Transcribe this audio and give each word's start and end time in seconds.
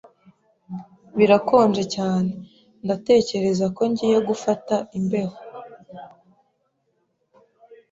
Birakonje 1.17 1.83
cyane. 1.95 2.31
Ndatekereza 2.85 3.65
ko 3.75 3.81
ngiye 3.91 4.17
gufata 4.29 4.75
imbeho. 4.97 5.35